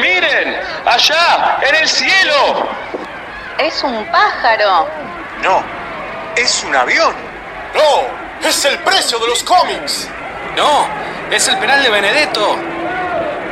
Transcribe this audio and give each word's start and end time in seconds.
Miren, 0.00 0.56
allá, 0.86 1.58
en 1.68 1.74
el 1.74 1.88
cielo. 1.88 2.68
Es 3.58 3.82
un 3.82 4.04
pájaro. 4.06 4.88
No, 5.42 5.62
es 6.36 6.64
un 6.64 6.76
avión. 6.76 7.12
No, 7.74 8.48
es 8.48 8.64
el 8.64 8.78
precio 8.78 9.18
de 9.18 9.26
los 9.26 9.42
cómics. 9.42 10.08
No, 10.56 10.86
es 11.34 11.48
el 11.48 11.58
penal 11.58 11.82
de 11.82 11.90
Benedetto. 11.90 12.56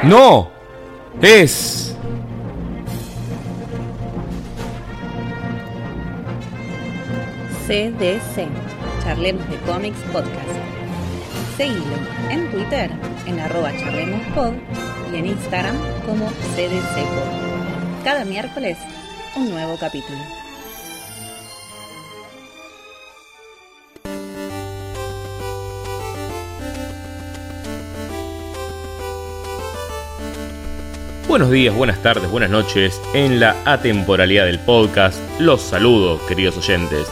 No, 0.02 0.50
es... 1.20 1.94
CDC, 7.66 8.46
Charlemos 9.02 9.48
de 9.50 9.56
Cómics 9.66 9.98
Podcast. 10.12 10.46
Seguilo 11.56 11.96
en 12.30 12.48
Twitter 12.52 12.90
en 13.26 13.40
arroba 13.40 13.72
charlemospod 13.76 14.52
y 15.12 15.16
en 15.16 15.26
Instagram 15.26 15.76
como 16.04 16.28
CDCpod. 16.54 18.04
Cada 18.04 18.24
miércoles, 18.24 18.78
un 19.36 19.50
nuevo 19.50 19.76
capítulo. 19.78 20.18
Buenos 31.28 31.50
días, 31.50 31.74
buenas 31.74 32.00
tardes, 32.02 32.30
buenas 32.30 32.50
noches. 32.50 33.02
En 33.12 33.40
la 33.40 33.56
atemporalidad 33.64 34.46
del 34.46 34.60
podcast, 34.60 35.18
los 35.40 35.60
saludo, 35.60 36.24
queridos 36.26 36.56
oyentes. 36.56 37.08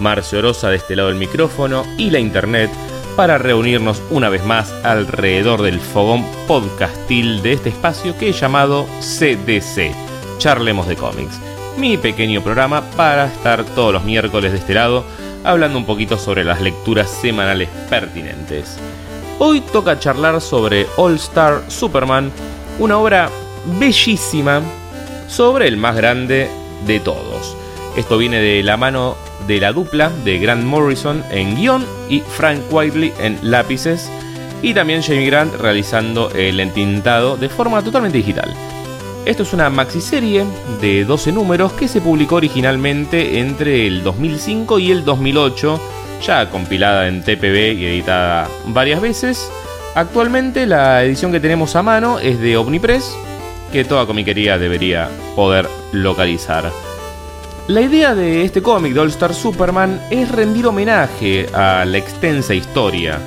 Marcio 0.00 0.40
Orosa 0.40 0.68
de 0.68 0.76
este 0.76 0.96
lado 0.96 1.08
del 1.08 1.16
micrófono 1.16 1.84
y 1.96 2.10
la 2.10 2.18
internet 2.18 2.70
para 3.16 3.38
reunirnos 3.38 4.02
una 4.10 4.28
vez 4.28 4.44
más 4.44 4.72
alrededor 4.84 5.62
del 5.62 5.80
fogón 5.80 6.24
podcastil 6.46 7.42
de 7.42 7.52
este 7.52 7.68
espacio 7.68 8.16
que 8.16 8.30
he 8.30 8.32
llamado 8.32 8.86
CDC, 9.00 9.92
Charlemos 10.38 10.86
de 10.88 10.96
Cómics. 10.96 11.38
Mi 11.76 11.96
pequeño 11.96 12.42
programa 12.42 12.82
para 12.96 13.26
estar 13.26 13.64
todos 13.64 13.92
los 13.92 14.04
miércoles 14.04 14.52
de 14.52 14.58
este 14.58 14.74
lado 14.74 15.04
hablando 15.44 15.78
un 15.78 15.84
poquito 15.84 16.16
sobre 16.16 16.44
las 16.44 16.60
lecturas 16.60 17.10
semanales 17.10 17.68
pertinentes. 17.90 18.78
Hoy 19.38 19.60
toca 19.60 19.98
charlar 19.98 20.40
sobre 20.40 20.86
All 20.96 21.16
Star 21.16 21.62
Superman, 21.68 22.30
una 22.78 22.98
obra 22.98 23.28
bellísima 23.78 24.62
sobre 25.28 25.68
el 25.68 25.76
más 25.76 25.96
grande 25.96 26.48
de 26.86 27.00
todos. 27.00 27.56
Esto 27.96 28.16
viene 28.16 28.40
de 28.40 28.62
la 28.62 28.76
mano 28.76 29.16
de 29.46 29.60
la 29.60 29.72
dupla 29.72 30.10
de 30.24 30.38
Grant 30.38 30.64
Morrison 30.64 31.22
en 31.30 31.56
guion 31.56 31.84
y 32.08 32.20
Frank 32.20 32.60
Whiteley 32.70 33.12
en 33.20 33.38
lápices 33.42 34.10
y 34.62 34.74
también 34.74 35.02
Jamie 35.02 35.26
Grant 35.26 35.54
realizando 35.56 36.30
el 36.30 36.60
entintado 36.60 37.36
de 37.36 37.48
forma 37.48 37.82
totalmente 37.82 38.18
digital. 38.18 38.54
Esto 39.24 39.44
es 39.44 39.52
una 39.52 39.70
maxiserie 39.70 40.44
de 40.80 41.04
12 41.04 41.32
números 41.32 41.72
que 41.72 41.86
se 41.88 42.00
publicó 42.00 42.36
originalmente 42.36 43.38
entre 43.38 43.86
el 43.86 44.02
2005 44.02 44.78
y 44.80 44.90
el 44.90 45.04
2008, 45.04 45.80
ya 46.26 46.50
compilada 46.50 47.06
en 47.06 47.22
TPB 47.22 47.78
y 47.78 47.86
editada 47.86 48.48
varias 48.66 49.00
veces. 49.00 49.50
Actualmente 49.94 50.66
la 50.66 51.04
edición 51.04 51.30
que 51.30 51.40
tenemos 51.40 51.76
a 51.76 51.82
mano 51.82 52.18
es 52.18 52.40
de 52.40 52.56
Omnipress, 52.56 53.16
que 53.70 53.84
toda 53.84 54.06
comiquería 54.06 54.58
debería 54.58 55.08
poder 55.36 55.68
localizar. 55.92 56.72
La 57.72 57.80
idea 57.80 58.14
de 58.14 58.44
este 58.44 58.60
cómic 58.60 58.92
de 58.92 59.00
All 59.00 59.08
Star 59.08 59.32
Superman 59.32 59.98
es 60.10 60.30
rendir 60.30 60.66
homenaje 60.66 61.46
a 61.54 61.86
la 61.86 61.96
extensa 61.96 62.52
historia 62.52 63.18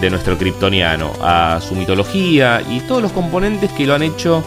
de 0.00 0.10
nuestro 0.10 0.36
kryptoniano, 0.36 1.12
a 1.22 1.60
su 1.60 1.76
mitología 1.76 2.60
y 2.68 2.80
todos 2.80 3.00
los 3.00 3.12
componentes 3.12 3.70
que 3.70 3.86
lo 3.86 3.94
han 3.94 4.02
hecho 4.02 4.42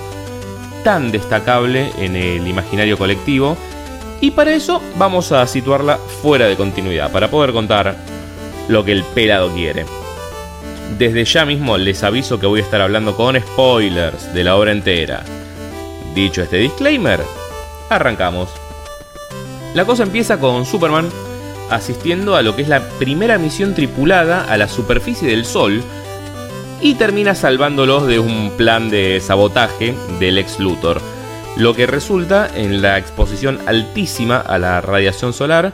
tan 0.84 1.14
destacable 1.14 1.94
en 1.98 2.18
el 2.18 2.45
imaginario 2.45 2.98
colectivo. 2.98 3.56
Y 4.20 4.31
para 4.31 4.53
eso 4.53 4.81
vamos 4.98 5.31
a 5.31 5.48
situarla 5.48 5.95
fuera 5.95 6.48
de 6.48 6.58
continuidad, 6.58 7.09
para 7.14 7.30
poder 7.31 7.53
contar 7.53 7.96
lo 8.68 8.84
que 8.84 8.91
el 8.91 9.06
pelado 9.06 9.53
quiere. 9.53 9.85
Desde 10.97 11.24
ya 11.24 11.46
mismo 11.46 11.78
les 11.78 12.03
aviso 12.03 12.38
que 12.38 12.47
voy 12.47 12.59
a 12.59 12.64
estar 12.64 12.81
hablando 12.81 13.16
con 13.16 13.40
spoilers 13.40 14.34
de 14.34 14.44
la 14.44 14.58
obra 14.58 14.74
entera. 14.74 15.24
Dicho 16.14 16.41
este 16.41 16.58
disclaimer, 16.58 17.22
arrancamos. 17.90 18.50
La 19.78 19.86
cosa 19.86 20.02
empieza 20.02 20.40
con 20.40 20.66
Superman 20.66 21.08
asistiendo 21.70 22.36
a 22.36 22.42
lo 22.42 22.56
que 22.56 22.64
es 22.64 22.68
la 22.68 22.90
primera 22.98 23.38
misión 23.38 23.76
tripulada 23.76 24.44
a 24.44 24.58
la 24.58 24.68
superficie 24.68 25.30
del 25.30 25.46
Sol 25.46 25.84
y 26.82 26.96
termina 26.96 27.36
salvándolos 27.36 28.08
de 28.08 28.18
un 28.18 28.54
plan 28.58 28.90
de 28.90 29.20
sabotaje 29.20 29.94
del 30.20 30.40
ex 30.40 30.60
Luthor, 30.60 31.00
lo 31.58 31.76
que 31.76 31.86
resulta 31.86 32.50
en 32.56 32.82
la 32.82 32.98
exposición 32.98 33.60
altísima 33.68 34.38
a 34.40 34.58
la 34.58 34.82
radiación 34.82 35.32
solar 35.32 35.74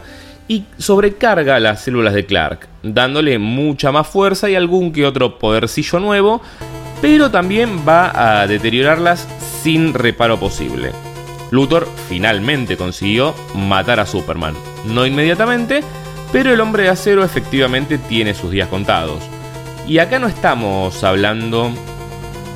y 0.50 0.66
sobrecarga 0.78 1.62
las 1.62 1.82
células 1.82 2.14
de 2.14 2.26
Clark, 2.26 2.68
dándole 2.84 3.40
mucha 3.40 3.94
más 3.94 4.06
fuerza 4.06 4.50
y 4.50 4.56
algún 4.56 4.92
que 4.92 5.06
otro 5.06 5.40
podercillo 5.40 6.02
nuevo, 6.02 6.42
pero 7.02 7.32
también 7.32 7.88
va 7.88 8.42
a 8.42 8.48
deteriorarlas 8.48 9.26
sin 9.62 9.94
reparo 9.94 10.38
posible. 10.42 10.92
Luthor 11.54 11.88
finalmente 12.10 12.78
consiguió 12.78 13.36
matar 13.54 14.00
a 14.00 14.08
Superman. 14.08 14.56
No 14.86 15.06
inmediatamente, 15.06 15.84
pero 16.32 16.52
el 16.52 16.60
hombre 16.60 16.82
de 16.82 16.90
acero 16.90 17.24
efectivamente 17.24 18.00
tiene 18.00 18.34
sus 18.34 18.50
días 18.50 18.70
contados. 18.70 19.22
Y 19.88 20.00
acá 20.00 20.18
no 20.18 20.28
estamos 20.28 21.04
hablando 21.04 21.72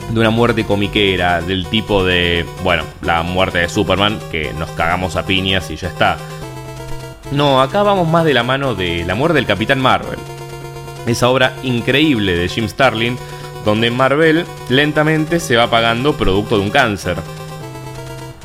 de 0.09 0.19
una 0.19 0.31
muerte 0.31 0.65
comiquera 0.65 1.41
del 1.41 1.67
tipo 1.67 2.03
de, 2.03 2.43
bueno, 2.63 2.85
la 3.03 3.21
muerte 3.21 3.59
de 3.59 3.69
Superman, 3.69 4.17
que 4.31 4.51
nos 4.53 4.71
cagamos 4.71 5.15
a 5.15 5.27
piñas 5.27 5.69
y 5.69 5.75
ya 5.75 5.89
está. 5.89 6.17
No, 7.31 7.61
acá 7.61 7.83
vamos 7.83 8.07
más 8.07 8.25
de 8.25 8.33
la 8.33 8.41
mano 8.41 8.73
de 8.73 9.05
la 9.05 9.13
muerte 9.13 9.35
del 9.35 9.45
Capitán 9.45 9.79
Marvel. 9.79 10.17
Esa 11.05 11.29
obra 11.29 11.53
increíble 11.61 12.35
de 12.35 12.49
Jim 12.49 12.67
Starlin, 12.67 13.15
donde 13.63 13.91
Marvel 13.91 14.43
lentamente 14.69 15.39
se 15.39 15.55
va 15.55 15.65
apagando 15.65 16.17
producto 16.17 16.57
de 16.57 16.63
un 16.63 16.71
cáncer 16.71 17.17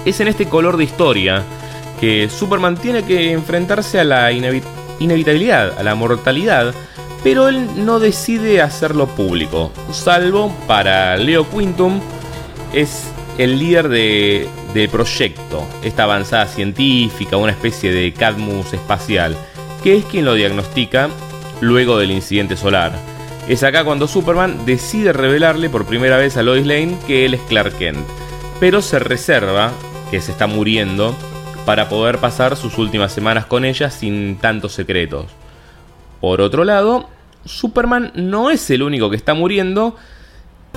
es 0.05 0.21
en 0.21 0.29
este 0.29 0.47
color 0.47 0.77
de 0.77 0.85
historia 0.85 1.43
que 2.01 2.29
Superman 2.29 2.77
tiene 2.77 3.05
que 3.05 3.33
enfrentarse 3.33 4.01
a 4.01 4.05
la 4.05 4.33
inevitabilidad, 4.33 5.79
a 5.79 5.83
la 5.83 5.95
mortalidad, 5.95 6.75
pero 7.23 7.49
él 7.49 7.69
no 7.85 8.01
decide 8.01 8.61
hacerlo 8.61 9.07
público, 9.07 9.71
salvo 9.93 10.53
para 10.67 11.17
Leo 11.17 11.49
Quintum, 11.49 12.01
es 12.73 13.05
el 13.39 13.59
líder 13.59 13.89
de, 13.89 14.49
del 14.75 14.89
proyecto, 14.89 15.65
esta 15.85 16.03
avanzada 16.03 16.47
científica, 16.47 17.37
una 17.37 17.53
especie 17.53 17.93
de 17.93 18.13
Cadmus 18.13 18.73
espacial, 18.73 19.37
que 19.83 19.97
es 19.97 20.05
quien 20.05 20.25
lo 20.25 20.35
diagnostica 20.35 21.09
luego 21.61 21.99
del 21.99 22.11
incidente 22.11 22.57
solar. 22.57 22.93
Es 23.49 23.63
acá 23.63 23.85
cuando 23.85 24.09
Superman 24.09 24.67
decide 24.67 25.13
revelarle 25.13 25.71
por 25.71 25.85
primera 25.85 26.17
vez 26.17 26.37
a 26.37 26.43
Lois 26.43 26.67
Lane 26.67 26.97
que 27.07 27.25
él 27.25 27.35
es 27.35 27.41
Clark 27.43 27.77
Kent, 27.79 28.07
pero 28.61 28.83
se 28.83 28.99
reserva 28.99 29.73
que 30.13 30.21
se 30.21 30.31
está 30.31 30.47
muriendo 30.47 31.17
para 31.65 31.89
poder 31.89 32.19
pasar 32.19 32.55
sus 32.55 32.77
últimas 32.77 33.13
semanas 33.13 33.47
con 33.47 33.65
ella 33.65 33.91
sin 33.91 34.37
tantos 34.37 34.75
secretos. 34.75 35.25
Por 36.21 36.43
otro 36.43 36.65
lado, 36.65 37.09
Superman 37.47 38.13
no 38.15 38.51
es 38.51 38.69
el 38.69 38.83
único 38.83 39.09
que 39.09 39.17
está 39.17 39.33
muriendo. 39.33 39.97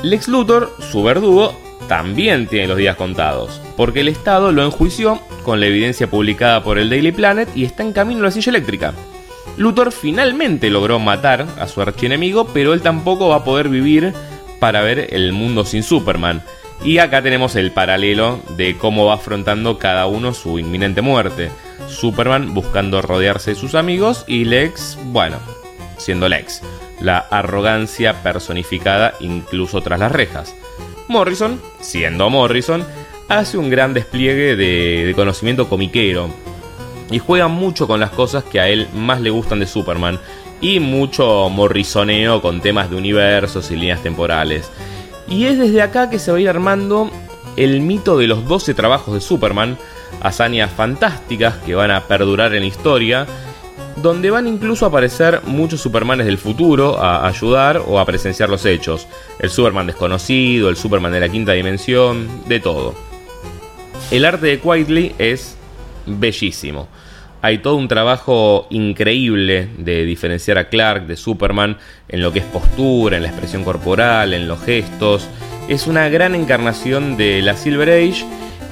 Lex 0.03 0.29
Luthor, 0.29 0.74
su 0.79 1.03
verdugo, 1.03 1.53
también 1.90 2.47
tiene 2.47 2.68
los 2.68 2.78
días 2.78 2.95
contados, 2.95 3.62
porque 3.75 4.00
el 4.00 4.07
Estado 4.07 4.53
lo 4.53 4.63
enjuició 4.63 5.19
con 5.44 5.59
la 5.59 5.66
evidencia 5.66 6.09
publicada 6.09 6.63
por 6.63 6.78
el 6.78 6.90
Daily 6.90 7.12
Planet 7.12 7.50
y 7.56 7.66
está 7.66 7.84
en 7.84 7.91
camino 7.91 8.22
a 8.22 8.24
la 8.24 8.31
silla 8.31 8.51
eléctrica. 8.51 8.94
Luthor 9.57 9.91
finalmente 9.91 10.69
logró 10.69 10.97
matar 10.97 11.45
a 11.59 11.68
su 11.68 11.81
archienemigo, 11.81 12.47
pero 12.53 12.74
él 12.74 12.81
tampoco 12.81 13.28
va 13.28 13.38
a 13.38 13.44
poder 13.44 13.68
vivir 13.68 14.13
para 14.62 14.81
ver 14.81 15.13
el 15.13 15.34
mundo 15.34 15.66
sin 15.66 15.84
Superman. 15.84 16.41
Y 16.84 17.00
acá 17.00 17.22
tenemos 17.22 17.56
el 17.56 17.72
paralelo 17.72 18.42
de 18.50 18.77
cómo 18.77 19.06
va 19.06 19.16
afrontando 19.16 19.77
cada 19.80 20.06
uno 20.06 20.33
su 20.33 20.60
inminente 20.60 21.01
muerte. 21.01 21.50
Superman 21.88 22.54
buscando 22.54 23.01
rodearse 23.01 23.51
de 23.51 23.60
sus 23.60 23.75
amigos 23.75 24.24
y 24.27 24.45
Lex, 24.45 24.98
bueno, 25.06 25.38
siendo 25.98 26.30
Lex, 26.30 26.62
la 27.00 27.18
arrogancia 27.18 28.22
personificada 28.24 29.13
incluso 29.19 29.81
tras 29.81 30.00
las 30.00 30.12
rejas. 30.12 30.56
Morrison, 31.07 31.62
siendo 31.81 32.30
Morrison, 32.30 32.86
hace 33.28 33.57
un 33.57 33.69
gran 33.69 33.94
despliegue 33.94 34.56
de, 34.56 35.13
conocimiento 35.16 35.68
comiquero 35.68 36.30
y 37.12 37.19
juega 37.19 37.48
mucho 37.48 37.88
con 37.88 38.00
las 38.00 38.12
cosas 38.12 38.44
que 38.44 38.60
a 38.60 38.68
él 38.68 38.88
más 38.94 39.21
le 39.21 39.30
gustan 39.30 39.60
de 39.60 39.68
Superman 39.68 40.19
y 40.62 40.80
mucho 40.80 41.50
morrisoneo 41.50 42.42
con 42.42 42.62
temas 42.62 42.89
de 42.89 42.95
universos 42.95 43.69
y 43.71 43.75
líneas 43.75 44.01
temporales. 44.01 44.71
Y 45.27 45.45
es 45.45 45.57
desde 45.57 45.81
acá 45.81 46.10
que 46.10 46.19
se 46.19 46.31
va 46.31 46.38
a 46.38 46.42
ir 46.42 46.50
armando 46.50 47.10
el 47.57 47.81
mito 47.81 48.18
de 48.18 48.27
los 48.27 48.48
12 48.48 48.74
trabajos 48.74 49.13
de 49.13 49.22
Superman, 49.22 49.77
hazañas 50.22 50.72
fantásticas 50.72 51.56
que 51.57 51.75
van 51.75 51.92
a 51.92 52.01
perdurar 52.01 52.54
en 52.54 52.62
la 52.62 52.68
historia 52.68 53.27
donde 53.95 54.30
van 54.30 54.48
incluso 54.48 54.86
a 54.86 54.89
aparecer 54.89 55.42
muchos 55.45 55.81
Supermanes 55.81 56.25
del 56.25 56.38
futuro 56.38 57.01
a 57.01 57.27
ayudar 57.27 57.81
o 57.86 58.00
a 58.00 58.06
presenciar 58.06 58.50
los 58.50 58.66
hechos. 58.66 59.07
El 59.39 59.50
Superman 59.50 59.88
desconocido, 59.88 60.69
el 60.69 60.75
Superman 60.75 61.12
de 61.12 61.22
la 61.22 61.30
quinta 61.30 61.54
dimensión, 61.54 62.44
de 62.48 62.60
todo. 62.60 62.94
El 64.12 64.25
arte 64.25 64.48
de 64.48 64.60
Quietly 64.60 65.16
es 65.18 65.56
bellísimo. 66.06 66.88
Hay 67.45 67.59
todo 67.59 67.75
un 67.75 67.88
trabajo 67.88 68.65
increíble 68.71 69.69
de 69.77 70.03
diferenciar 70.03 70.57
a 70.57 70.68
Clark 70.68 71.06
de 71.06 71.15
Superman 71.15 71.77
en 72.09 72.24
lo 72.24 72.33
que 72.33 72.39
es 72.39 72.45
postura, 72.45 73.18
en 73.18 73.21
la 73.21 73.30
expresión 73.30 73.63
corporal, 73.63 74.33
en 74.33 74.47
los 74.47 74.63
gestos. 74.63 75.27
Es 75.68 75.86
una 75.86 76.09
gran 76.09 76.33
encarnación 76.33 77.18
de 77.18 77.44
la 77.44 77.56
Silver 77.56 77.88
Age, 77.88 78.25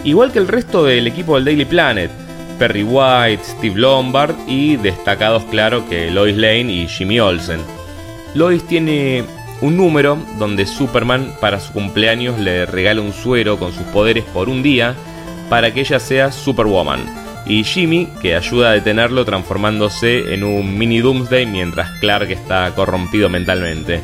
igual 0.04 0.32
que 0.32 0.40
el 0.40 0.48
resto 0.48 0.86
del 0.86 1.06
equipo 1.06 1.36
del 1.36 1.46
Daily 1.46 1.66
Planet. 1.66 2.10
Perry 2.58 2.82
White, 2.82 3.44
Steve 3.44 3.80
Lombard 3.80 4.34
y 4.48 4.78
destacados 4.78 5.44
claro 5.52 5.88
que 5.88 6.10
Lois 6.10 6.36
Lane 6.36 6.74
y 6.74 6.88
Jimmy 6.88 7.20
Olsen. 7.20 7.60
Lois 8.34 8.66
tiene 8.66 9.24
un 9.62 9.78
número 9.78 10.18
donde 10.40 10.66
Superman 10.66 11.36
para 11.40 11.60
su 11.60 11.74
cumpleaños 11.74 12.40
le 12.40 12.66
regala 12.66 13.02
un 13.02 13.14
suero 13.14 13.60
con 13.60 13.72
sus 13.72 13.86
poderes 13.94 14.24
por 14.24 14.50
un 14.50 14.64
día 14.64 14.96
para 15.48 15.72
que 15.72 15.82
ella 15.82 16.00
sea 16.00 16.32
Superwoman 16.32 17.23
y 17.46 17.64
Jimmy, 17.64 18.08
que 18.22 18.36
ayuda 18.36 18.70
a 18.70 18.74
detenerlo 18.74 19.26
transformándose 19.26 20.34
en 20.34 20.44
un 20.44 20.78
mini 20.78 21.00
Doomsday 21.00 21.46
mientras 21.46 21.90
Clark 22.00 22.32
está 22.32 22.72
corrompido 22.76 23.30
mentalmente. 23.30 24.02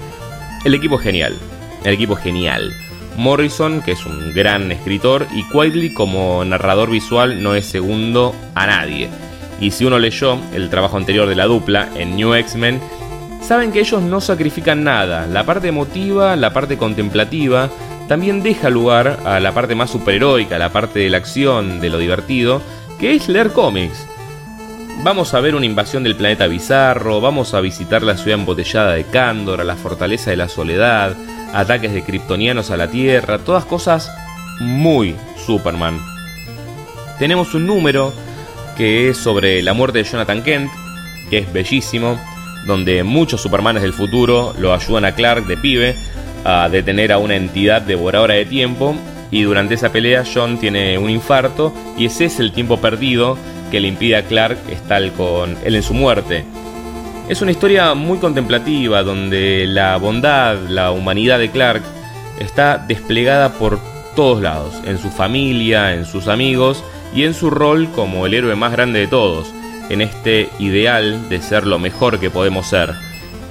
El 0.65 0.73
equipo 0.73 0.95
es 0.95 1.01
genial, 1.01 1.37
el 1.83 1.93
equipo 1.93 2.17
es 2.17 2.23
genial. 2.23 2.73
Morrison, 3.15 3.81
que 3.81 3.93
es 3.93 4.05
un 4.05 4.33
gran 4.33 4.71
escritor, 4.71 5.27
y 5.33 5.43
Quietly 5.49 5.93
como 5.93 6.43
narrador 6.45 6.89
visual 6.89 7.41
no 7.41 7.55
es 7.55 7.65
segundo 7.65 8.35
a 8.55 8.67
nadie. 8.67 9.09
Y 9.59 9.71
si 9.71 9.85
uno 9.85 9.99
leyó 9.99 10.37
el 10.53 10.69
trabajo 10.69 10.97
anterior 10.97 11.27
de 11.27 11.35
la 11.35 11.45
dupla 11.45 11.89
en 11.95 12.15
New 12.15 12.33
X-Men, 12.33 12.79
saben 13.41 13.71
que 13.71 13.79
ellos 13.79 14.01
no 14.01 14.21
sacrifican 14.21 14.83
nada. 14.83 15.27
La 15.27 15.45
parte 15.45 15.67
emotiva, 15.67 16.35
la 16.35 16.53
parte 16.53 16.77
contemplativa, 16.77 17.69
también 18.07 18.41
deja 18.41 18.69
lugar 18.69 19.19
a 19.25 19.39
la 19.39 19.53
parte 19.53 19.75
más 19.75 19.91
superheroica, 19.91 20.57
la 20.57 20.71
parte 20.71 20.99
de 20.99 21.09
la 21.09 21.17
acción, 21.17 21.79
de 21.79 21.89
lo 21.89 21.97
divertido, 21.97 22.61
que 22.99 23.15
es 23.15 23.29
leer 23.29 23.51
cómics. 23.51 24.05
Vamos 25.03 25.33
a 25.33 25.39
ver 25.39 25.55
una 25.55 25.65
invasión 25.65 26.03
del 26.03 26.17
planeta 26.17 26.47
bizarro, 26.47 27.21
vamos 27.21 27.53
a 27.53 27.61
visitar 27.61 28.03
la 28.03 28.17
ciudad 28.17 28.39
embotellada 28.39 28.93
de 28.93 29.05
Cándor, 29.05 29.63
la 29.63 29.77
fortaleza 29.77 30.29
de 30.29 30.35
la 30.35 30.49
soledad, 30.49 31.15
ataques 31.53 31.93
de 31.93 32.03
kryptonianos 32.03 32.69
a 32.69 32.77
la 32.77 32.89
Tierra, 32.89 33.39
todas 33.39 33.63
cosas 33.63 34.11
muy 34.59 35.15
Superman. 35.37 36.01
Tenemos 37.17 37.53
un 37.53 37.65
número 37.65 38.13
que 38.75 39.09
es 39.09 39.17
sobre 39.17 39.61
la 39.61 39.73
muerte 39.73 39.99
de 39.99 40.03
Jonathan 40.03 40.43
Kent, 40.43 40.71
que 41.29 41.37
es 41.39 41.53
bellísimo, 41.53 42.19
donde 42.67 43.03
muchos 43.03 43.41
Supermanes 43.41 43.83
del 43.83 43.93
futuro 43.93 44.53
lo 44.59 44.73
ayudan 44.73 45.05
a 45.05 45.15
Clark 45.15 45.47
de 45.47 45.55
pibe 45.55 45.95
a 46.43 46.67
detener 46.67 47.13
a 47.13 47.17
una 47.19 47.35
entidad 47.35 47.81
devoradora 47.81 48.33
de 48.33 48.45
tiempo 48.45 48.95
y 49.31 49.43
durante 49.43 49.75
esa 49.75 49.91
pelea 49.91 50.23
John 50.31 50.57
tiene 50.57 50.97
un 50.97 51.09
infarto 51.09 51.73
y 51.97 52.05
ese 52.05 52.25
es 52.25 52.39
el 52.39 52.51
tiempo 52.51 52.77
perdido 52.77 53.37
que 53.71 53.79
le 53.79 53.87
impide 53.87 54.17
a 54.17 54.23
Clark 54.23 54.57
estar 54.69 55.11
con 55.13 55.57
él 55.63 55.75
en 55.75 55.83
su 55.83 55.93
muerte. 55.93 56.43
Es 57.27 57.41
una 57.41 57.51
historia 57.51 57.93
muy 57.93 58.17
contemplativa 58.17 59.03
donde 59.03 59.65
la 59.67 59.97
bondad, 59.97 60.57
la 60.67 60.91
humanidad 60.91 61.37
de 61.37 61.51
Clark 61.51 61.83
está 62.39 62.77
desplegada 62.79 63.53
por 63.53 63.79
todos 64.15 64.41
lados, 64.41 64.73
en 64.85 64.97
su 64.97 65.09
familia, 65.09 65.93
en 65.93 66.05
sus 66.05 66.27
amigos 66.27 66.83
y 67.13 67.23
en 67.23 67.33
su 67.33 67.51
rol 67.51 67.87
como 67.95 68.25
el 68.25 68.33
héroe 68.33 68.55
más 68.55 68.71
grande 68.71 68.99
de 68.99 69.07
todos, 69.07 69.53
en 69.89 70.01
este 70.01 70.49
ideal 70.57 71.29
de 71.29 71.41
ser 71.41 71.67
lo 71.67 71.77
mejor 71.77 72.19
que 72.19 72.31
podemos 72.31 72.67
ser. 72.67 72.95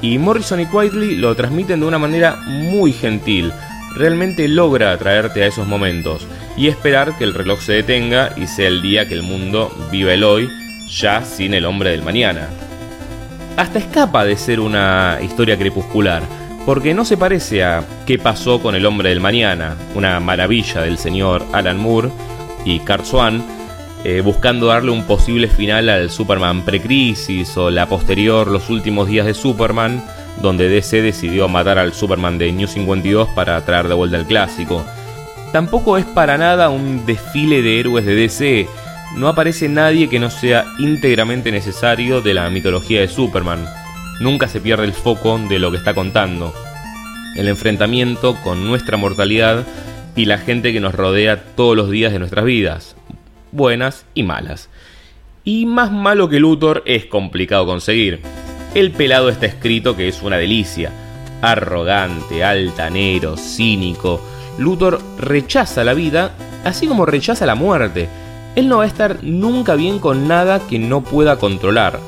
Y 0.03 0.19
Morrison 0.19 0.61
y 0.61 0.67
Quietly 0.67 1.17
lo 1.17 1.35
transmiten 1.35 1.81
de 1.81 1.87
una 1.87 1.99
manera 1.99 2.37
muy 2.47 2.93
gentil, 2.93 3.53
realmente 3.95 4.49
logra 4.49 4.93
atraerte 4.93 5.43
a 5.43 5.47
esos 5.47 5.67
momentos 5.67 6.27
y 6.57 6.69
esperar 6.69 7.17
que 7.17 7.25
el 7.25 7.35
reloj 7.35 7.61
se 7.61 7.75
detenga 7.75 8.33
y 8.37 8.47
sea 8.47 8.69
el 8.69 8.83
día 8.83 9.09
que 9.09 9.15
el 9.15 9.23
mundo 9.23 9.73
viva 9.91 10.13
el 10.13 10.25
hoy, 10.25 10.49
ya 10.89 11.25
sin 11.25 11.55
el 11.55 11.65
hombre 11.65 11.91
del 11.91 12.03
mañana. 12.03 12.49
Hasta 13.57 13.79
escapa 13.79 14.25
de 14.25 14.37
ser 14.37 14.61
una 14.61 15.19
historia 15.23 15.59
crepuscular, 15.59 16.23
porque 16.65 16.95
no 16.95 17.05
se 17.05 17.17
parece 17.17 17.65
a 17.65 17.85
qué 18.07 18.19
pasó 18.19 18.61
con 18.61 18.75
el 18.75 18.87
hombre 18.87 19.09
del 19.09 19.21
mañana, 19.21 19.77
una 19.95 20.21
maravilla 20.21 20.83
del 20.83 20.99
señor 20.99 21.45
Alan 21.53 21.79
Moore 21.79 22.11
y 22.65 22.79
Kurt 22.81 23.05
Swan, 23.05 23.45
eh, 24.05 24.21
buscando 24.21 24.67
darle 24.67 24.93
un 24.93 25.05
posible 25.05 25.49
final 25.49 25.89
al 25.89 26.11
Superman 26.11 26.63
precrisis 26.63 27.57
o 27.57 27.69
la 27.69 27.89
posterior 27.89 28.47
Los 28.47 28.71
últimos 28.71 29.09
días 29.09 29.27
de 29.27 29.35
Superman, 29.35 30.05
donde 30.41 30.69
DC 30.69 31.03
decidió 31.03 31.49
matar 31.49 31.79
al 31.79 31.93
Superman 31.93 32.39
de 32.39 32.53
New 32.53 32.69
52 32.69 33.29
para 33.31 33.65
traer 33.65 33.89
de 33.89 33.95
vuelta 33.95 34.17
el 34.17 34.27
clásico. 34.27 34.85
Tampoco 35.53 35.97
es 35.99 36.05
para 36.05 36.39
nada 36.39 36.69
un 36.69 37.07
desfile 37.07 37.63
de 37.63 37.81
héroes 37.81 38.05
de 38.05 38.15
DC, 38.15 38.69
no 39.17 39.29
aparece 39.29 39.69
nadie 39.69 40.09
que 40.09 40.21
no 40.21 40.31
sea 40.31 40.67
íntegramente 40.79 41.51
necesario 41.51 42.21
de 42.21 42.35
la 42.35 42.49
mitología 42.51 43.01
de 43.01 43.09
Superman. 43.09 43.65
Nunca 44.21 44.49
se 44.49 44.61
pierde 44.61 44.85
el 44.85 44.93
foco 44.93 45.39
de 45.39 45.59
lo 45.59 45.71
que 45.71 45.79
está 45.79 45.95
contando. 45.95 46.53
El 47.37 47.49
enfrentamiento 47.49 48.37
con 48.43 48.67
nuestra 48.67 48.97
mortalidad 48.97 49.67
y 50.15 50.27
la 50.27 50.39
gente 50.39 50.73
que 50.73 50.81
nos 50.81 50.95
rodea 50.95 51.43
todos 51.55 51.77
los 51.77 51.91
días 51.91 52.13
de 52.13 52.19
nuestras 52.19 52.45
vidas, 52.45 52.97
buenas 53.51 54.05
y 54.15 54.25
malas. 54.25 54.69
Y 55.43 55.65
más 55.67 55.91
malo 55.91 56.29
que 56.29 56.41
Luthor 56.41 56.83
es 56.85 57.07
complicado 57.07 57.65
conseguir. 57.67 58.21
El 58.79 58.93
pelado 58.93 59.29
está 59.29 59.47
escrito 59.47 59.97
que 59.97 60.07
es 60.07 60.23
una 60.23 60.37
delicia. 60.37 60.93
Arrogante, 61.43 62.45
altanero, 62.45 63.37
cínico. 63.37 64.21
Luthor 64.57 65.01
rechaza 65.19 65.83
la 65.83 65.95
vida, 65.95 66.31
así 66.65 66.87
como 66.87 67.05
rechaza 67.05 67.45
la 67.45 67.57
muerte. 67.57 68.09
Él 68.55 68.69
no 68.69 68.77
va 68.77 68.85
a 68.85 68.87
estar 68.87 69.19
nunca 69.25 69.75
bien 69.75 69.99
con 69.99 70.29
nada 70.29 70.61
que 70.69 70.79
no 70.79 71.03
pueda 71.03 71.41
controlar. 71.41 71.99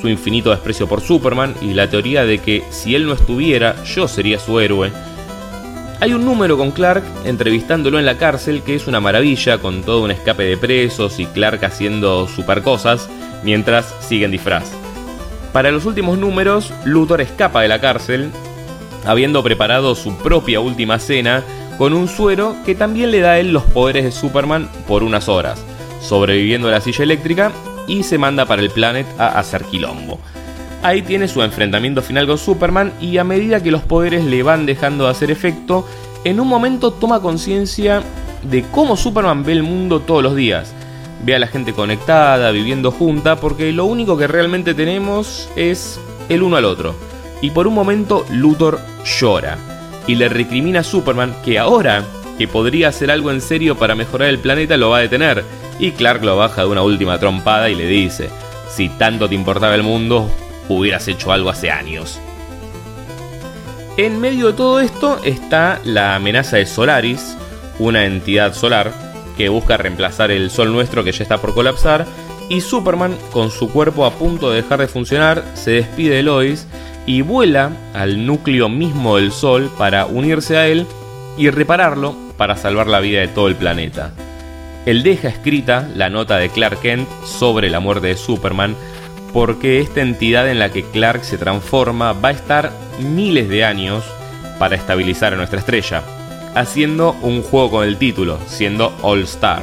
Su 0.00 0.08
infinito 0.08 0.50
desprecio 0.50 0.86
por 0.86 1.00
Superman 1.00 1.52
y 1.60 1.74
la 1.74 1.90
teoría 1.90 2.24
de 2.24 2.38
que 2.38 2.62
si 2.70 2.94
él 2.94 3.06
no 3.08 3.14
estuviera, 3.14 3.74
yo 3.82 4.06
sería 4.06 4.38
su 4.38 4.60
héroe. 4.60 4.92
Hay 5.98 6.12
un 6.12 6.24
número 6.24 6.56
con 6.56 6.70
Clark 6.70 7.02
entrevistándolo 7.24 7.98
en 7.98 8.06
la 8.06 8.18
cárcel 8.18 8.62
que 8.62 8.76
es 8.76 8.86
una 8.86 9.00
maravilla 9.00 9.58
con 9.58 9.82
todo 9.82 10.04
un 10.04 10.12
escape 10.12 10.44
de 10.44 10.58
presos 10.58 11.18
y 11.18 11.26
Clark 11.26 11.64
haciendo 11.64 12.28
super 12.28 12.62
cosas 12.62 13.10
mientras 13.42 13.92
sigue 14.00 14.26
en 14.26 14.30
disfraz. 14.30 14.70
Para 15.54 15.70
los 15.70 15.86
últimos 15.86 16.18
números, 16.18 16.72
Luthor 16.84 17.20
escapa 17.20 17.62
de 17.62 17.68
la 17.68 17.80
cárcel, 17.80 18.32
habiendo 19.06 19.40
preparado 19.44 19.94
su 19.94 20.16
propia 20.16 20.58
última 20.58 20.98
cena 20.98 21.44
con 21.78 21.92
un 21.92 22.08
suero 22.08 22.56
que 22.66 22.74
también 22.74 23.12
le 23.12 23.20
da 23.20 23.30
a 23.30 23.38
él 23.38 23.52
los 23.52 23.62
poderes 23.62 24.02
de 24.02 24.10
Superman 24.10 24.68
por 24.88 25.04
unas 25.04 25.28
horas, 25.28 25.64
sobreviviendo 26.00 26.66
a 26.66 26.72
la 26.72 26.80
silla 26.80 27.04
eléctrica 27.04 27.52
y 27.86 28.02
se 28.02 28.18
manda 28.18 28.46
para 28.46 28.62
el 28.62 28.70
planet 28.70 29.06
a 29.16 29.38
hacer 29.38 29.62
quilombo. 29.62 30.18
Ahí 30.82 31.02
tiene 31.02 31.28
su 31.28 31.40
enfrentamiento 31.40 32.02
final 32.02 32.26
con 32.26 32.36
Superman 32.36 32.92
y 33.00 33.18
a 33.18 33.24
medida 33.24 33.62
que 33.62 33.70
los 33.70 33.82
poderes 33.82 34.24
le 34.24 34.42
van 34.42 34.66
dejando 34.66 35.04
de 35.04 35.10
hacer 35.10 35.30
efecto, 35.30 35.86
en 36.24 36.40
un 36.40 36.48
momento 36.48 36.90
toma 36.90 37.20
conciencia 37.20 38.02
de 38.42 38.64
cómo 38.72 38.96
Superman 38.96 39.44
ve 39.44 39.52
el 39.52 39.62
mundo 39.62 40.00
todos 40.00 40.20
los 40.20 40.34
días 40.34 40.74
ve 41.24 41.34
a 41.34 41.38
la 41.38 41.46
gente 41.46 41.72
conectada, 41.72 42.50
viviendo 42.50 42.90
junta, 42.90 43.36
porque 43.36 43.72
lo 43.72 43.86
único 43.86 44.16
que 44.16 44.26
realmente 44.26 44.74
tenemos 44.74 45.48
es 45.56 45.98
el 46.28 46.42
uno 46.42 46.56
al 46.56 46.64
otro. 46.64 46.94
Y 47.40 47.50
por 47.50 47.66
un 47.66 47.74
momento 47.74 48.24
Luthor 48.30 48.80
llora 49.04 49.56
y 50.06 50.14
le 50.14 50.28
recrimina 50.28 50.80
a 50.80 50.84
Superman 50.84 51.34
que 51.44 51.58
ahora 51.58 52.04
que 52.38 52.48
podría 52.48 52.88
hacer 52.88 53.10
algo 53.10 53.30
en 53.30 53.40
serio 53.40 53.76
para 53.76 53.94
mejorar 53.94 54.28
el 54.28 54.38
planeta 54.38 54.76
lo 54.76 54.90
va 54.90 54.98
a 54.98 55.02
detener. 55.02 55.44
Y 55.78 55.92
Clark 55.92 56.22
lo 56.22 56.36
baja 56.36 56.62
de 56.62 56.68
una 56.68 56.82
última 56.82 57.18
trompada 57.18 57.68
y 57.68 57.74
le 57.74 57.86
dice, 57.86 58.30
si 58.68 58.88
tanto 58.88 59.28
te 59.28 59.34
importaba 59.34 59.74
el 59.74 59.82
mundo, 59.82 60.28
hubieras 60.68 61.08
hecho 61.08 61.32
algo 61.32 61.50
hace 61.50 61.70
años. 61.70 62.20
En 63.96 64.20
medio 64.20 64.48
de 64.48 64.52
todo 64.54 64.80
esto 64.80 65.20
está 65.24 65.80
la 65.84 66.16
amenaza 66.16 66.56
de 66.56 66.66
Solaris, 66.66 67.36
una 67.78 68.04
entidad 68.04 68.54
solar 68.54 69.03
que 69.36 69.48
busca 69.48 69.76
reemplazar 69.76 70.30
el 70.30 70.50
Sol 70.50 70.72
nuestro 70.72 71.04
que 71.04 71.12
ya 71.12 71.22
está 71.22 71.38
por 71.38 71.54
colapsar, 71.54 72.06
y 72.48 72.60
Superman, 72.60 73.16
con 73.32 73.50
su 73.50 73.70
cuerpo 73.70 74.04
a 74.04 74.12
punto 74.12 74.50
de 74.50 74.62
dejar 74.62 74.80
de 74.80 74.88
funcionar, 74.88 75.44
se 75.54 75.72
despide 75.72 76.16
de 76.16 76.22
Lois 76.22 76.66
y 77.06 77.22
vuela 77.22 77.70
al 77.94 78.26
núcleo 78.26 78.68
mismo 78.68 79.16
del 79.16 79.32
Sol 79.32 79.70
para 79.78 80.06
unirse 80.06 80.56
a 80.56 80.66
él 80.66 80.86
y 81.38 81.50
repararlo 81.50 82.14
para 82.36 82.56
salvar 82.56 82.86
la 82.86 83.00
vida 83.00 83.20
de 83.20 83.28
todo 83.28 83.48
el 83.48 83.56
planeta. 83.56 84.12
Él 84.86 85.02
deja 85.02 85.28
escrita 85.28 85.88
la 85.94 86.10
nota 86.10 86.36
de 86.36 86.50
Clark 86.50 86.80
Kent 86.80 87.08
sobre 87.24 87.70
la 87.70 87.80
muerte 87.80 88.08
de 88.08 88.16
Superman, 88.16 88.76
porque 89.32 89.80
esta 89.80 90.02
entidad 90.02 90.48
en 90.48 90.58
la 90.58 90.70
que 90.70 90.84
Clark 90.84 91.24
se 91.24 91.38
transforma 91.38 92.12
va 92.12 92.28
a 92.28 92.32
estar 92.32 92.70
miles 93.00 93.48
de 93.48 93.64
años 93.64 94.04
para 94.58 94.76
estabilizar 94.76 95.32
a 95.32 95.36
nuestra 95.36 95.58
estrella 95.58 96.02
haciendo 96.54 97.16
un 97.22 97.42
juego 97.42 97.70
con 97.70 97.86
el 97.86 97.96
título, 97.96 98.38
siendo 98.46 98.92
All 99.02 99.22
Star. 99.22 99.62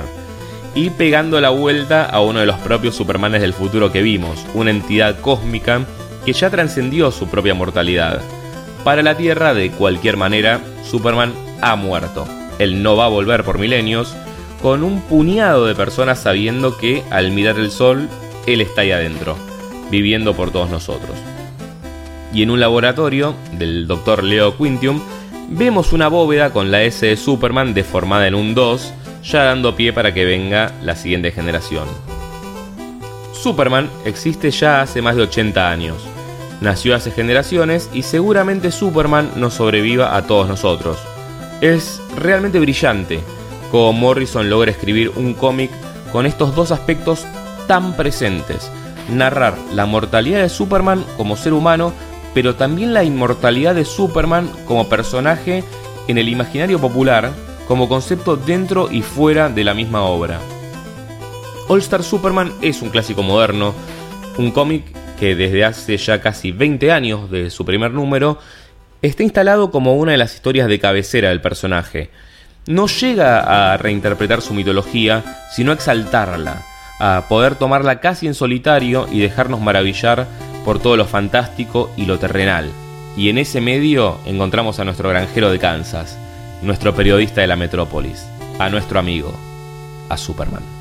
y 0.73 0.89
pegando 0.89 1.41
la 1.41 1.49
vuelta 1.49 2.05
a 2.05 2.21
uno 2.21 2.39
de 2.39 2.45
los 2.45 2.55
propios 2.59 2.95
Supermanes 2.95 3.41
del 3.41 3.53
futuro 3.53 3.91
que 3.91 4.01
vimos, 4.01 4.45
una 4.53 4.71
entidad 4.71 5.19
cósmica 5.19 5.81
que 6.25 6.31
ya 6.31 6.49
trascendió 6.49 7.11
su 7.11 7.27
propia 7.27 7.53
mortalidad. 7.53 8.21
Para 8.85 9.03
la 9.03 9.17
Tierra, 9.17 9.53
de 9.53 9.69
cualquier 9.71 10.17
manera, 10.17 10.61
Superman 10.89 11.33
ha 11.61 11.75
muerto. 11.75 12.25
Él 12.57 12.81
no 12.83 12.95
va 12.95 13.05
a 13.05 13.09
volver 13.09 13.43
por 13.43 13.59
milenios, 13.59 14.15
con 14.61 14.83
un 14.83 15.01
puñado 15.01 15.65
de 15.65 15.75
personas 15.75 16.19
sabiendo 16.19 16.77
que 16.77 17.03
al 17.09 17.31
mirar 17.31 17.57
el 17.59 17.71
sol, 17.71 18.07
él 18.45 18.61
está 18.61 18.81
ahí 18.81 18.91
adentro, 18.91 19.35
viviendo 19.89 20.35
por 20.35 20.51
todos 20.51 20.69
nosotros. 20.69 21.17
Y 22.33 22.43
en 22.43 22.51
un 22.51 22.59
laboratorio 22.59 23.35
del 23.53 23.87
Dr. 23.87 24.23
Leo 24.23 24.55
Quintium, 24.57 25.01
vemos 25.51 25.91
una 25.91 26.07
bóveda 26.07 26.51
con 26.51 26.71
la 26.71 26.83
S 26.83 27.05
de 27.05 27.17
Superman 27.17 27.73
deformada 27.73 28.27
en 28.27 28.35
un 28.35 28.55
2, 28.55 28.93
ya 29.23 29.43
dando 29.43 29.75
pie 29.75 29.91
para 29.93 30.13
que 30.13 30.25
venga 30.25 30.71
la 30.81 30.95
siguiente 30.95 31.31
generación. 31.31 31.87
Superman 33.33 33.89
existe 34.05 34.51
ya 34.51 34.81
hace 34.81 35.01
más 35.01 35.15
de 35.15 35.23
80 35.23 35.69
años. 35.69 35.97
Nació 36.61 36.95
hace 36.95 37.11
generaciones 37.11 37.89
y 37.93 38.03
seguramente 38.03 38.71
Superman 38.71 39.31
nos 39.35 39.55
sobreviva 39.55 40.15
a 40.15 40.25
todos 40.25 40.47
nosotros. 40.47 40.97
Es 41.59 42.01
realmente 42.15 42.59
brillante 42.59 43.19
cómo 43.71 43.93
Morrison 43.93 44.49
logra 44.49 44.71
escribir 44.71 45.11
un 45.15 45.33
cómic 45.33 45.71
con 46.11 46.25
estos 46.25 46.55
dos 46.55 46.71
aspectos 46.71 47.25
tan 47.67 47.93
presentes. 47.93 48.71
Narrar 49.09 49.55
la 49.73 49.85
mortalidad 49.85 50.41
de 50.41 50.49
Superman 50.49 51.03
como 51.17 51.35
ser 51.35 51.53
humano, 51.53 51.93
pero 52.33 52.55
también 52.55 52.93
la 52.93 53.03
inmortalidad 53.03 53.75
de 53.75 53.85
Superman 53.85 54.49
como 54.65 54.89
personaje 54.89 55.63
en 56.07 56.17
el 56.17 56.29
imaginario 56.29 56.79
popular, 56.79 57.31
como 57.67 57.87
concepto 57.87 58.35
dentro 58.35 58.91
y 58.91 59.01
fuera 59.01 59.49
de 59.49 59.63
la 59.63 59.73
misma 59.73 60.03
obra. 60.03 60.39
All 61.67 61.79
Star 61.79 62.03
Superman 62.03 62.51
es 62.61 62.81
un 62.81 62.89
clásico 62.89 63.23
moderno, 63.23 63.73
un 64.37 64.51
cómic 64.51 64.83
que 65.19 65.35
desde 65.35 65.63
hace 65.63 65.97
ya 65.97 66.19
casi 66.19 66.51
20 66.51 66.91
años 66.91 67.29
de 67.29 67.49
su 67.49 67.63
primer 67.63 67.91
número 67.91 68.39
está 69.01 69.23
instalado 69.23 69.71
como 69.71 69.95
una 69.95 70.13
de 70.13 70.17
las 70.17 70.33
historias 70.33 70.67
de 70.67 70.79
cabecera 70.79 71.29
del 71.29 71.41
personaje. 71.41 72.09
No 72.67 72.87
llega 72.87 73.73
a 73.73 73.77
reinterpretar 73.77 74.41
su 74.41 74.53
mitología, 74.53 75.23
sino 75.55 75.71
a 75.71 75.75
exaltarla, 75.75 76.63
a 76.99 77.25
poder 77.27 77.55
tomarla 77.55 77.99
casi 77.99 78.27
en 78.27 78.33
solitario 78.33 79.07
y 79.11 79.19
dejarnos 79.19 79.61
maravillar 79.61 80.27
por 80.65 80.79
todo 80.79 80.97
lo 80.97 81.05
fantástico 81.05 81.91
y 81.97 82.05
lo 82.05 82.19
terrenal. 82.19 82.71
Y 83.17 83.29
en 83.29 83.37
ese 83.37 83.61
medio 83.61 84.19
encontramos 84.25 84.79
a 84.79 84.85
nuestro 84.85 85.09
granjero 85.09 85.51
de 85.51 85.59
Kansas, 85.59 86.17
nuestro 86.61 86.95
periodista 86.95 87.41
de 87.41 87.47
la 87.47 87.55
metrópolis, 87.55 88.25
a 88.59 88.69
nuestro 88.69 88.99
amigo, 88.99 89.33
a 90.09 90.17
Superman. 90.17 90.80